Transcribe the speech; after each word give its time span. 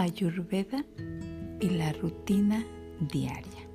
Ayurveda 0.00 0.84
y 1.58 1.70
la 1.70 1.92
rutina 1.92 2.64
diaria. 3.00 3.66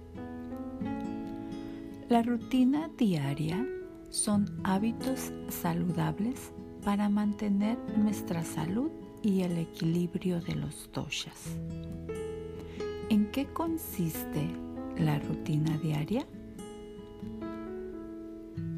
La 2.07 2.21
rutina 2.21 2.89
diaria 2.97 3.67
son 4.09 4.49
hábitos 4.63 5.33
saludables 5.49 6.53
para 6.85 7.09
mantener 7.09 7.77
nuestra 7.97 8.41
salud 8.45 8.89
y 9.21 9.41
el 9.41 9.57
equilibrio 9.57 10.39
de 10.39 10.55
los 10.55 10.89
doshas. 10.93 11.57
¿En 13.09 13.29
qué 13.31 13.45
consiste 13.47 14.47
la 14.97 15.19
rutina 15.19 15.77
diaria? 15.79 16.25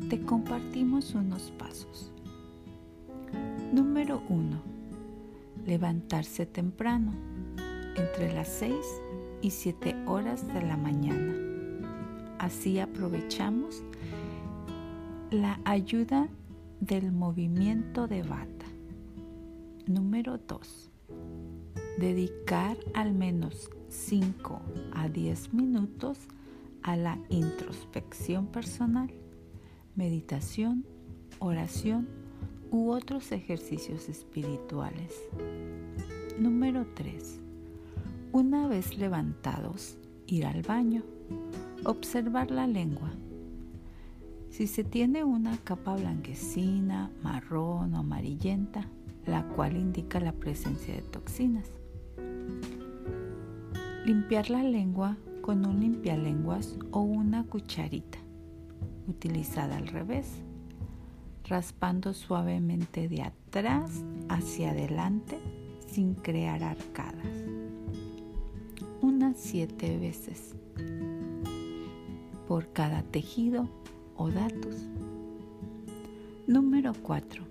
Te 0.10 0.20
compartimos 0.20 1.14
unos 1.14 1.52
pasos. 1.60 2.12
Número 3.72 4.24
1. 4.30 4.74
Levantarse 5.68 6.46
temprano, 6.46 7.12
entre 7.96 8.34
las 8.34 8.48
6 8.48 8.76
y 9.42 9.52
7 9.52 9.96
horas 10.08 10.48
de 10.48 10.62
la 10.62 10.78
mañana. 10.78 11.34
Así 12.40 12.80
aprovechamos 12.80 13.84
la 15.32 15.60
ayuda 15.66 16.30
del 16.80 17.12
movimiento 17.12 18.08
de 18.08 18.24
bata. 18.24 18.66
Número 19.88 20.38
2. 20.38 20.92
Dedicar 22.00 22.78
al 22.94 23.14
menos 23.14 23.70
5 23.90 24.62
a 24.94 25.10
10 25.10 25.54
minutos 25.54 26.20
a 26.84 26.96
la 26.96 27.18
introspección 27.30 28.48
personal, 28.48 29.12
meditación, 29.96 30.86
oración 31.40 32.08
u 32.72 32.92
otros 32.92 33.32
ejercicios 33.32 34.10
espirituales. 34.10 35.14
Número 36.38 36.86
3. 36.94 37.40
Una 38.36 38.68
vez 38.68 38.98
levantados, 38.98 39.98
ir 40.28 40.46
al 40.46 40.62
baño, 40.62 41.04
observar 41.86 42.52
la 42.52 42.68
lengua. 42.68 43.14
Si 44.50 44.68
se 44.68 44.84
tiene 44.84 45.24
una 45.24 45.56
capa 45.60 45.96
blanquecina, 45.96 47.14
marrón 47.24 47.94
o 47.94 48.00
amarillenta, 48.00 48.90
la 49.26 49.48
cual 49.48 49.78
indica 49.78 50.20
la 50.20 50.34
presencia 50.34 50.94
de 50.94 51.02
toxinas. 51.04 51.70
Limpiar 54.06 54.50
la 54.50 54.64
lengua 54.64 55.16
con 55.42 55.66
un 55.66 55.80
limpialenguas 55.80 56.78
o 56.92 57.00
una 57.00 57.46
cucharita, 57.46 58.18
utilizada 59.08 59.78
al 59.78 59.88
revés, 59.88 60.28
raspando 61.46 62.14
suavemente 62.14 63.08
de 63.08 63.22
atrás 63.22 64.04
hacia 64.28 64.72
adelante 64.72 65.40
sin 65.88 66.16
crear 66.16 66.66
arcadas. 66.66 67.65
Siete 69.36 69.98
veces 69.98 70.56
por 72.48 72.72
cada 72.72 73.04
tejido 73.04 73.68
o 74.16 74.30
datos. 74.30 74.88
Número 76.48 76.94
4. 77.02 77.44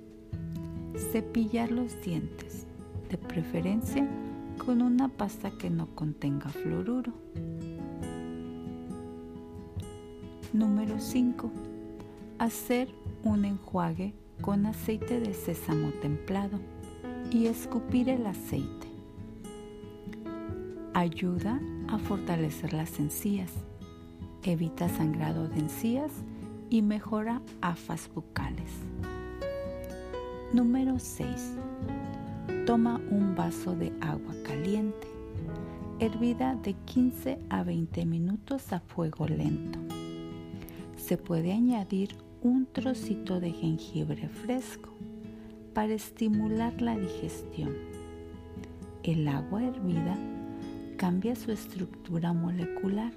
Cepillar 1.13 1.71
los 1.71 2.01
dientes, 2.01 2.67
de 3.11 3.19
preferencia 3.19 4.09
con 4.65 4.81
una 4.81 5.09
pasta 5.09 5.51
que 5.51 5.69
no 5.69 5.95
contenga 5.95 6.49
fluoruro. 6.49 7.13
Número 10.55 10.99
5. 10.99 11.51
Hacer 12.39 12.89
un 13.25 13.45
enjuague 13.45 14.15
con 14.41 14.65
aceite 14.65 15.21
de 15.21 15.35
sésamo 15.35 15.91
templado 16.01 16.59
y 17.31 17.47
escupir 17.47 18.09
el 18.09 18.25
aceite. 18.27 18.94
Ayuda 20.97 21.61
a 21.89 21.99
fortalecer 21.99 22.73
las 22.73 23.01
encías, 23.01 23.51
evita 24.45 24.89
sangrado 24.89 25.49
de 25.49 25.59
encías 25.59 26.13
y 26.71 26.83
mejora 26.83 27.43
afas 27.61 28.09
bucales. 28.15 28.71
Número 30.53 31.01
6 31.01 31.57
Toma 32.65 33.01
un 33.11 33.35
vaso 33.35 33.75
de 33.75 33.93
agua 34.01 34.35
caliente, 34.47 35.09
hervida 35.99 36.55
de 36.55 36.75
15 36.75 37.41
a 37.51 37.65
20 37.65 38.07
minutos 38.07 38.73
a 38.73 38.79
fuego 38.79 39.27
lento. 39.27 39.81
Se 40.97 41.19
puede 41.19 41.53
añadir 41.53 42.17
un 42.41 42.67
trocito 42.67 43.41
de 43.41 43.51
jengibre 43.51 44.29
fresco 44.29 44.91
para 45.75 45.93
estimular 45.93 46.81
la 46.81 46.97
digestión. 46.97 47.75
El 49.03 49.27
agua 49.27 49.65
hervida 49.65 50.17
cambia 50.97 51.37
su 51.37 51.53
estructura 51.53 52.33
molecular, 52.33 53.13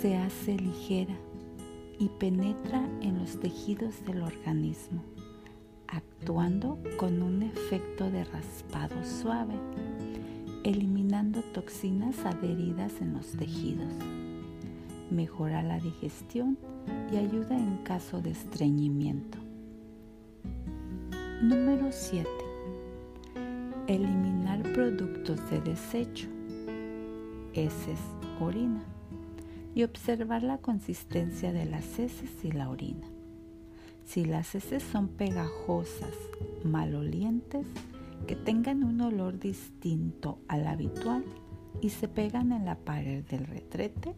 se 0.00 0.16
hace 0.16 0.56
ligera 0.56 1.16
y 1.98 2.08
penetra 2.08 2.88
en 3.00 3.18
los 3.18 3.38
tejidos 3.40 4.04
del 4.06 4.22
organismo 4.22 5.02
actuando 6.20 6.78
con 6.96 7.22
un 7.22 7.42
efecto 7.42 8.10
de 8.10 8.24
raspado 8.24 8.94
suave, 9.04 9.54
eliminando 10.64 11.40
toxinas 11.54 12.24
adheridas 12.24 13.00
en 13.00 13.14
los 13.14 13.32
tejidos. 13.32 13.88
Mejora 15.10 15.62
la 15.62 15.80
digestión 15.80 16.58
y 17.12 17.16
ayuda 17.16 17.56
en 17.56 17.78
caso 17.78 18.20
de 18.20 18.30
estreñimiento. 18.30 19.38
Número 21.42 21.88
7. 21.90 22.28
Eliminar 23.88 24.62
productos 24.74 25.38
de 25.50 25.60
desecho, 25.62 26.28
heces, 27.54 27.98
orina 28.40 28.82
y 29.74 29.84
observar 29.84 30.42
la 30.42 30.58
consistencia 30.58 31.52
de 31.52 31.64
las 31.64 31.98
heces 31.98 32.30
y 32.44 32.52
la 32.52 32.68
orina. 32.68 33.06
Si 34.04 34.24
las 34.24 34.54
heces 34.54 34.82
son 34.82 35.08
pegajosas, 35.08 36.14
malolientes, 36.64 37.66
que 38.26 38.36
tengan 38.36 38.84
un 38.84 39.00
olor 39.00 39.38
distinto 39.38 40.38
al 40.48 40.66
habitual 40.66 41.24
y 41.80 41.90
se 41.90 42.08
pegan 42.08 42.52
en 42.52 42.64
la 42.64 42.76
pared 42.76 43.24
del 43.24 43.46
retrete, 43.46 44.14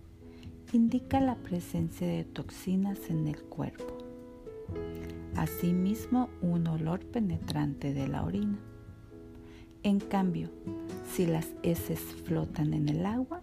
indica 0.72 1.21
la 1.21 1.37
presencia 1.37 2.06
de 2.06 2.25
toxinas 2.25 3.10
en 3.10 3.28
el 3.28 3.42
cuerpo. 3.42 3.98
Asimismo, 5.37 6.31
un 6.41 6.66
olor 6.66 7.00
penetrante 7.00 7.92
de 7.92 8.09
la 8.09 8.25
orina. 8.25 8.59
En 9.84 9.98
cambio, 9.98 10.48
si 11.10 11.26
las 11.26 11.48
heces 11.65 11.98
flotan 11.98 12.72
en 12.72 12.88
el 12.88 13.04
agua, 13.04 13.43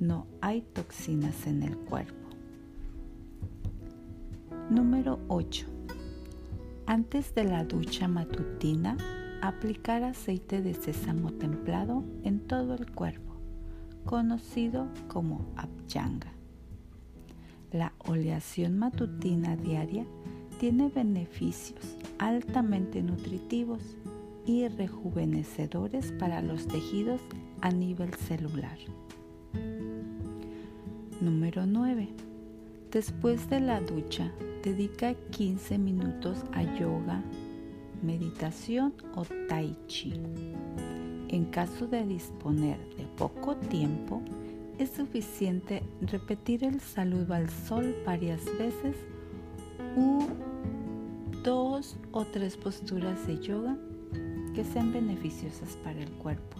no 0.00 0.26
hay 0.40 0.62
toxinas 0.62 1.46
en 1.46 1.62
el 1.62 1.76
cuerpo. 1.76 2.28
Número 4.68 5.20
8. 5.28 5.66
Antes 6.86 7.36
de 7.36 7.44
la 7.44 7.64
ducha 7.64 8.08
matutina, 8.08 8.96
aplicar 9.42 10.02
aceite 10.02 10.60
de 10.60 10.74
sésamo 10.74 11.30
templado 11.34 12.02
en 12.24 12.40
todo 12.40 12.74
el 12.74 12.90
cuerpo, 12.90 13.36
conocido 14.04 14.88
como 15.06 15.52
abhyanga. 15.54 16.32
La 17.70 17.92
oleación 17.98 18.76
matutina 18.76 19.54
diaria 19.54 20.04
tiene 20.58 20.88
beneficios 20.88 21.96
altamente 22.18 23.04
nutritivos 23.04 23.96
y 24.50 24.66
rejuvenecedores 24.66 26.10
para 26.18 26.42
los 26.42 26.66
tejidos 26.66 27.20
a 27.60 27.70
nivel 27.70 28.12
celular. 28.14 28.76
Número 31.20 31.66
9. 31.66 32.08
Después 32.90 33.48
de 33.48 33.60
la 33.60 33.80
ducha, 33.80 34.32
dedica 34.64 35.14
15 35.14 35.78
minutos 35.78 36.44
a 36.52 36.64
yoga, 36.64 37.22
meditación 38.02 38.92
o 39.14 39.24
tai 39.48 39.76
chi. 39.86 40.14
En 41.28 41.44
caso 41.44 41.86
de 41.86 42.04
disponer 42.04 42.76
de 42.96 43.04
poco 43.16 43.54
tiempo, 43.56 44.20
es 44.78 44.90
suficiente 44.90 45.84
repetir 46.00 46.64
el 46.64 46.80
saludo 46.80 47.34
al 47.34 47.48
sol 47.50 47.94
varias 48.04 48.44
veces 48.58 48.96
u 49.96 50.26
dos 51.44 51.96
o 52.10 52.24
tres 52.24 52.56
posturas 52.56 53.26
de 53.28 53.38
yoga 53.38 53.76
que 54.54 54.64
sean 54.64 54.92
beneficiosas 54.92 55.76
para 55.84 56.00
el 56.00 56.10
cuerpo. 56.12 56.56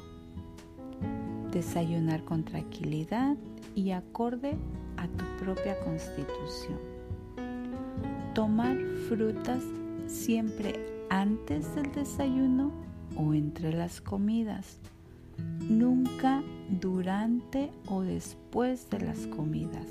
Desayunar 1.53 2.25
con 2.25 2.45
tranquilidad 2.45 3.37
y 3.75 3.91
acorde 3.91 4.57
a 4.97 5.07
tu 5.09 5.25
propia 5.45 5.79
constitución 5.81 6.79
tomar 8.35 8.77
frutas 9.09 9.63
siempre 10.07 11.05
antes 11.09 11.75
del 11.75 11.93
desayuno 11.93 12.73
o 13.17 13.35
entre 13.35 13.73
las 13.73 14.01
comidas, 14.01 14.79
nunca 15.69 16.43
durante 16.69 17.73
o 17.87 18.03
después 18.03 18.89
de 18.91 19.01
las 19.01 19.27
comidas. 19.27 19.87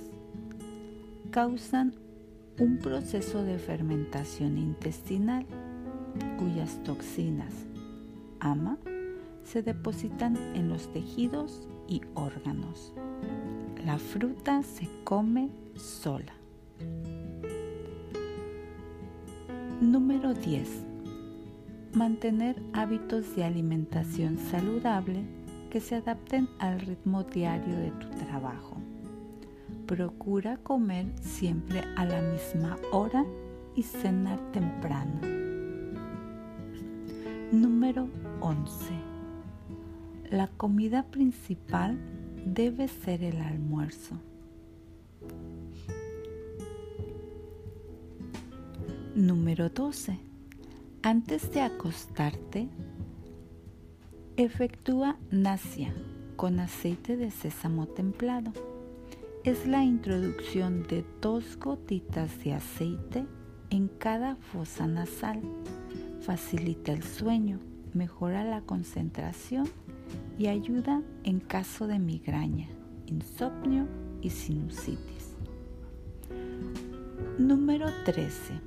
Causan 1.31 1.93
un 2.59 2.77
proceso 2.79 3.43
de 3.43 3.59
fermentación 3.59 4.57
intestinal 4.57 5.45
cuyas 6.37 6.81
toxinas, 6.83 7.53
ama, 8.39 8.77
se 9.43 9.61
depositan 9.63 10.37
en 10.55 10.69
los 10.69 10.91
tejidos 10.91 11.67
y 11.87 12.01
órganos. 12.13 12.93
La 13.85 13.97
fruta 13.97 14.61
se 14.63 14.87
come 15.03 15.49
sola. 15.75 16.33
Número 19.81 20.33
10. 20.33 20.85
Mantener 21.93 22.61
hábitos 22.73 23.35
de 23.35 23.45
alimentación 23.45 24.37
saludable 24.37 25.23
que 25.69 25.79
se 25.79 25.95
adapten 25.95 26.47
al 26.59 26.79
ritmo 26.81 27.23
diario 27.23 27.75
de 27.77 27.91
tu 27.91 28.09
trabajo. 28.25 28.77
Procura 29.85 30.57
comer 30.57 31.07
siempre 31.21 31.83
a 31.95 32.05
la 32.05 32.21
misma 32.21 32.77
hora 32.91 33.25
y 33.75 33.83
cenar 33.83 34.39
temprano. 34.51 35.19
Número 37.51 38.07
11. 38.41 38.93
La 40.31 40.47
comida 40.47 41.03
principal 41.03 41.97
debe 42.45 42.87
ser 42.87 43.23
el 43.23 43.37
almuerzo. 43.41 44.15
Número 49.15 49.69
12. 49.69 50.17
Antes 51.01 51.51
de 51.51 51.61
acostarte, 51.61 52.69
efectúa 54.37 55.17
nasia 55.31 55.93
con 56.35 56.59
aceite 56.59 57.17
de 57.17 57.31
sésamo 57.31 57.87
templado. 57.87 58.53
Es 59.43 59.67
la 59.67 59.83
introducción 59.83 60.83
de 60.83 61.03
dos 61.21 61.57
gotitas 61.57 62.43
de 62.43 62.53
aceite 62.53 63.25
en 63.69 63.87
cada 63.87 64.35
fosa 64.35 64.87
nasal. 64.87 65.41
Facilita 66.21 66.93
el 66.93 67.03
sueño, 67.03 67.59
mejora 67.93 68.43
la 68.43 68.61
concentración 68.61 69.67
y 70.37 70.47
ayuda 70.47 71.01
en 71.23 71.39
caso 71.39 71.87
de 71.87 71.99
migraña, 71.99 72.67
insomnio 73.07 73.87
y 74.21 74.29
sinusitis. 74.29 75.35
Número 77.37 77.87
13. 78.05 78.59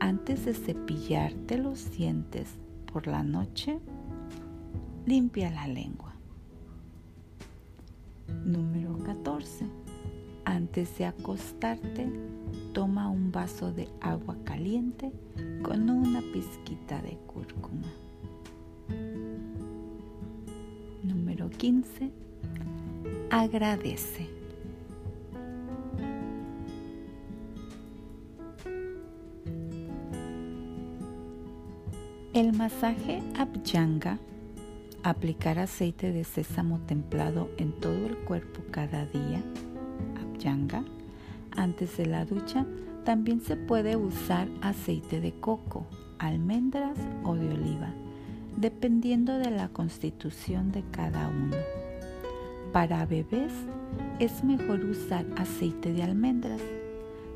Antes 0.00 0.44
de 0.44 0.54
cepillarte 0.54 1.58
los 1.58 1.90
dientes 1.90 2.48
por 2.92 3.06
la 3.06 3.22
noche, 3.22 3.78
limpia 5.06 5.50
la 5.50 5.66
lengua. 5.68 6.14
Número 8.44 8.98
14. 8.98 9.66
Antes 10.44 10.98
de 10.98 11.06
acostarte, 11.06 12.08
toma 12.72 13.08
un 13.08 13.32
vaso 13.32 13.72
de 13.72 13.88
agua 14.00 14.36
caliente 14.44 15.12
con 15.62 15.88
una 15.90 16.20
pizquita 16.20 17.00
de 17.02 17.16
cúrcuma. 17.26 17.88
Número 21.46 21.58
15. 21.58 22.10
Agradece. 23.30 24.28
El 32.34 32.52
masaje 32.52 33.22
Abhyanga, 33.38 34.18
aplicar 35.02 35.58
aceite 35.58 36.12
de 36.12 36.24
sésamo 36.24 36.80
templado 36.80 37.48
en 37.58 37.72
todo 37.72 38.06
el 38.06 38.16
cuerpo 38.18 38.62
cada 38.70 39.06
día, 39.06 39.42
Abhyanga, 40.20 40.84
antes 41.52 41.96
de 41.96 42.06
la 42.06 42.24
ducha, 42.24 42.66
también 43.04 43.40
se 43.40 43.56
puede 43.56 43.96
usar 43.96 44.48
aceite 44.62 45.20
de 45.20 45.32
coco, 45.32 45.86
almendras 46.18 46.98
o 47.24 47.34
de 47.36 47.48
oliva, 47.48 47.94
dependiendo 48.56 49.38
de 49.38 49.50
la 49.50 49.68
constitución 49.68 50.72
de 50.72 50.82
cada 50.90 51.28
uno. 51.28 51.56
Para 52.72 53.06
bebés 53.06 53.52
es 54.18 54.44
mejor 54.44 54.84
usar 54.84 55.26
aceite 55.36 55.92
de 55.92 56.02
almendras. 56.02 56.60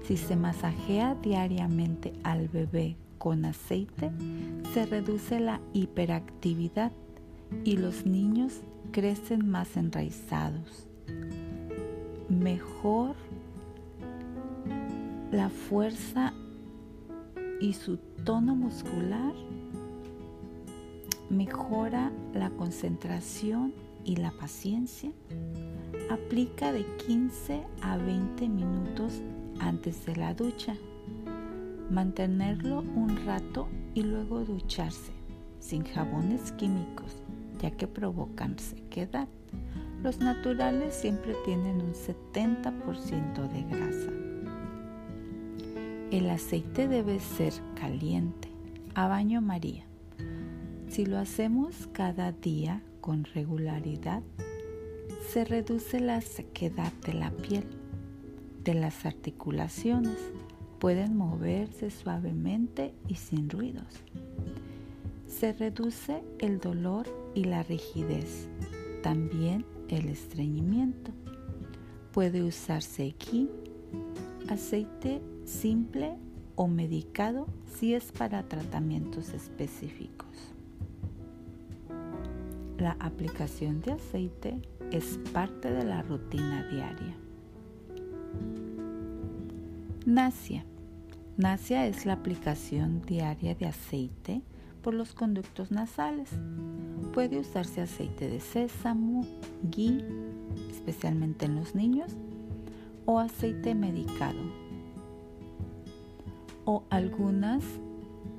Si 0.05 0.17
se 0.17 0.37
masajea 0.37 1.15
diariamente 1.23 2.13
al 2.23 2.49
bebé 2.49 2.97
con 3.19 3.45
aceite, 3.45 4.11
se 4.73 4.87
reduce 4.87 5.41
la 5.41 5.61
hiperactividad 5.73 6.93
y 7.65 7.77
los 7.77 8.07
niños 8.07 8.61
crecen 8.93 9.49
más 9.49 9.77
enraizados. 9.77 10.87
Mejor 12.29 13.15
la 15.31 15.49
fuerza 15.49 16.33
y 17.61 17.75
su 17.75 17.99
tono 18.25 18.55
muscular 18.55 19.33
mejora 21.31 22.13
la 22.35 22.51
concentración 22.51 23.73
y 24.05 24.17
la 24.17 24.33
paciencia. 24.33 25.13
Aplica 26.11 26.73
de 26.73 26.85
15 27.07 27.63
a 27.83 27.97
20 27.97 28.49
minutos 28.49 29.23
antes 29.61 30.05
de 30.07 30.17
la 30.17 30.35
ducha. 30.35 30.75
Mantenerlo 31.91 32.81
un 32.81 33.25
rato 33.25 33.69
y 33.95 34.03
luego 34.03 34.45
ducharse 34.45 35.13
sin 35.61 35.85
jabones 35.85 36.53
químicos, 36.53 37.17
ya 37.61 37.71
que 37.71 37.87
provocan 37.87 38.59
sequedad. 38.59 39.29
Los 40.03 40.19
naturales 40.19 40.95
siempre 40.95 41.35
tienen 41.45 41.81
un 41.83 41.93
70% 41.93 43.49
de 43.49 43.63
grasa. 43.65 44.11
El 46.11 46.31
aceite 46.31 46.89
debe 46.89 47.21
ser 47.21 47.53
caliente, 47.75 48.49
a 48.95 49.07
baño 49.07 49.41
María. 49.43 49.90
Si 50.91 51.07
lo 51.07 51.19
hacemos 51.19 51.87
cada 51.93 52.33
día 52.33 52.83
con 53.01 53.23
regularidad, 53.23 54.25
se 55.29 55.45
reduce 55.45 56.01
la 56.01 56.21
sequedad 56.21 56.93
de 57.07 57.15
la 57.15 57.31
piel, 57.31 57.63
de 58.65 58.75
las 58.75 59.07
articulaciones, 59.07 60.17
pueden 60.81 61.17
moverse 61.17 61.93
suavemente 61.93 62.93
y 63.07 63.15
sin 63.15 63.49
ruidos. 63.49 63.87
Se 65.29 65.53
reduce 65.53 66.25
el 66.41 66.59
dolor 66.59 67.07
y 67.37 67.45
la 67.45 67.63
rigidez, 67.63 68.49
también 69.05 69.65
el 69.91 70.09
estreñimiento. 70.09 71.13
Puede 72.11 72.43
usarse 72.43 73.15
aquí 73.15 73.49
aceite 74.49 75.23
simple 75.45 76.17
o 76.57 76.67
medicado 76.67 77.47
si 77.79 77.95
es 77.95 78.11
para 78.11 78.49
tratamientos 78.49 79.29
específicos. 79.29 80.27
La 82.81 82.97
aplicación 82.99 83.83
de 83.83 83.93
aceite 83.93 84.59
es 84.91 85.21
parte 85.35 85.71
de 85.71 85.85
la 85.85 86.01
rutina 86.01 86.67
diaria. 86.71 87.15
Nasia. 90.07 90.65
Nasia 91.37 91.87
es 91.87 92.07
la 92.07 92.15
aplicación 92.15 93.03
diaria 93.03 93.55
de 93.55 93.67
aceite 93.67 94.41
por 94.81 94.95
los 94.95 95.13
conductos 95.13 95.71
nasales. 95.71 96.31
Puede 97.13 97.39
usarse 97.39 97.83
aceite 97.83 98.31
de 98.31 98.41
sésamo, 98.41 99.27
ghee, 99.65 100.03
especialmente 100.71 101.45
en 101.45 101.57
los 101.57 101.75
niños, 101.75 102.17
o 103.05 103.19
aceite 103.19 103.75
medicado, 103.75 104.41
o 106.65 106.85
algunas 106.89 107.63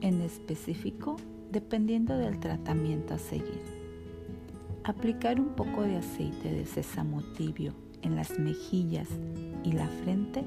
en 0.02 0.20
específico 0.22 1.18
dependiendo 1.52 2.18
del 2.18 2.40
tratamiento 2.40 3.14
a 3.14 3.20
seguir. 3.20 3.81
Aplicar 4.84 5.40
un 5.40 5.50
poco 5.50 5.84
de 5.84 5.98
aceite 5.98 6.52
de 6.52 6.66
sésamo 6.66 7.22
tibio 7.38 7.74
en 8.02 8.16
las 8.16 8.40
mejillas 8.40 9.08
y 9.64 9.74
la 9.74 9.88
frente. 9.88 10.44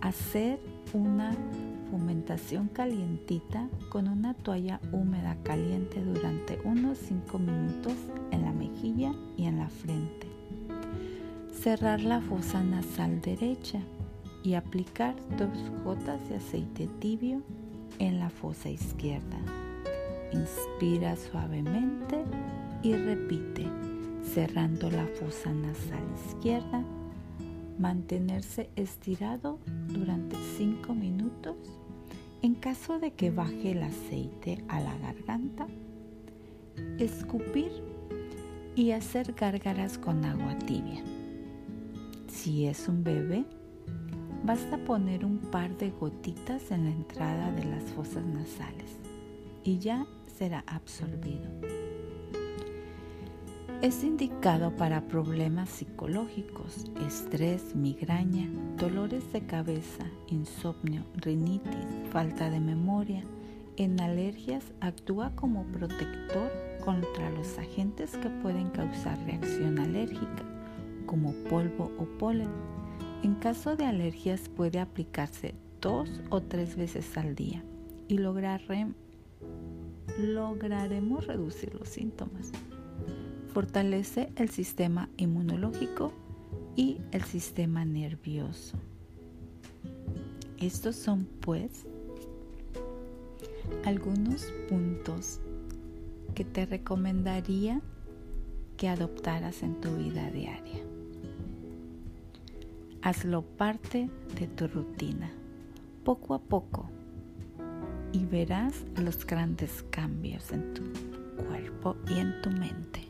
Hacer 0.00 0.60
una 0.92 1.32
fomentación 1.90 2.68
calientita 2.68 3.68
con 3.88 4.06
una 4.06 4.34
toalla 4.34 4.80
húmeda 4.92 5.36
caliente 5.42 6.00
durante 6.00 6.60
unos 6.62 6.98
5 6.98 7.38
minutos 7.40 7.94
en 8.30 8.42
la 8.42 8.52
mejilla 8.52 9.12
y 9.36 9.46
en 9.46 9.58
la 9.58 9.68
frente. 9.68 10.28
Cerrar 11.52 12.02
la 12.02 12.20
fosa 12.20 12.62
nasal 12.62 13.20
derecha 13.20 13.80
y 14.44 14.54
aplicar 14.54 15.16
dos 15.36 15.58
gotas 15.84 16.28
de 16.28 16.36
aceite 16.36 16.88
tibio 17.00 17.42
en 17.98 18.20
la 18.20 18.30
fosa 18.30 18.70
izquierda. 18.70 19.38
Inspira 20.32 21.16
suavemente 21.16 22.24
y 22.82 22.94
repite, 22.94 23.66
cerrando 24.22 24.90
la 24.90 25.06
fosa 25.06 25.52
nasal 25.52 26.02
izquierda. 26.26 26.84
Mantenerse 27.78 28.70
estirado 28.76 29.58
durante 29.88 30.36
5 30.56 30.94
minutos. 30.94 31.56
En 32.42 32.54
caso 32.54 32.98
de 32.98 33.12
que 33.12 33.30
baje 33.30 33.72
el 33.72 33.82
aceite 33.82 34.64
a 34.68 34.80
la 34.80 34.96
garganta, 34.98 35.66
escupir 36.98 37.70
y 38.76 38.92
hacer 38.92 39.32
gárgaras 39.32 39.98
con 39.98 40.24
agua 40.24 40.58
tibia. 40.58 41.02
Si 42.28 42.66
es 42.66 42.88
un 42.88 43.04
bebé, 43.04 43.44
Basta 44.42 44.78
poner 44.78 45.26
un 45.26 45.36
par 45.36 45.76
de 45.76 45.90
gotitas 45.90 46.70
en 46.70 46.84
la 46.84 46.90
entrada 46.90 47.52
de 47.52 47.64
las 47.64 47.84
fosas 47.92 48.24
nasales 48.24 48.98
y 49.64 49.78
ya 49.78 50.06
será 50.26 50.64
absorbido. 50.66 51.50
Es 53.82 54.04
indicado 54.04 54.76
para 54.76 55.08
problemas 55.08 55.70
psicológicos, 55.70 56.84
estrés, 57.06 57.74
migraña, 57.74 58.46
dolores 58.76 59.32
de 59.32 59.40
cabeza, 59.40 60.04
insomnio, 60.28 61.02
rinitis, 61.14 61.86
falta 62.12 62.50
de 62.50 62.60
memoria. 62.60 63.24
En 63.78 63.98
alergias 63.98 64.64
actúa 64.80 65.34
como 65.34 65.64
protector 65.68 66.52
contra 66.84 67.30
los 67.30 67.56
agentes 67.56 68.18
que 68.18 68.28
pueden 68.42 68.68
causar 68.68 69.18
reacción 69.24 69.78
alérgica, 69.78 70.44
como 71.06 71.32
polvo 71.48 71.90
o 71.98 72.04
polen. 72.18 72.50
En 73.22 73.34
caso 73.36 73.76
de 73.76 73.86
alergias 73.86 74.50
puede 74.50 74.78
aplicarse 74.78 75.54
dos 75.80 76.20
o 76.28 76.42
tres 76.42 76.76
veces 76.76 77.16
al 77.16 77.34
día 77.34 77.64
y 78.08 78.18
lograremos 78.18 78.94
reducir 81.26 81.74
los 81.76 81.88
síntomas 81.88 82.52
fortalece 83.50 84.32
el 84.36 84.48
sistema 84.48 85.08
inmunológico 85.16 86.12
y 86.76 86.98
el 87.12 87.22
sistema 87.24 87.84
nervioso. 87.84 88.78
Estos 90.58 90.96
son 90.96 91.26
pues 91.40 91.84
algunos 93.84 94.46
puntos 94.68 95.40
que 96.34 96.44
te 96.44 96.66
recomendaría 96.66 97.80
que 98.76 98.88
adoptaras 98.88 99.62
en 99.62 99.80
tu 99.80 99.94
vida 99.96 100.30
diaria. 100.30 100.80
Hazlo 103.02 103.42
parte 103.42 104.08
de 104.38 104.46
tu 104.46 104.68
rutina, 104.68 105.30
poco 106.04 106.34
a 106.34 106.38
poco, 106.38 106.88
y 108.12 108.24
verás 108.24 108.74
los 109.02 109.26
grandes 109.26 109.84
cambios 109.90 110.52
en 110.52 110.74
tu 110.74 110.82
cuerpo 111.44 111.96
y 112.08 112.18
en 112.18 112.40
tu 112.42 112.50
mente. 112.50 113.09